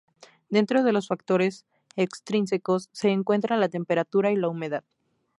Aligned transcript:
Dentro 0.49 0.81
de 0.81 0.93
los 0.93 1.07
factores 1.07 1.67
extrínsecos 1.95 2.89
se 2.91 3.09
encuentra 3.09 3.55
la 3.55 3.69
temperatura 3.69 4.31
y 4.31 4.35
la 4.35 4.47
humedad. 4.47 4.83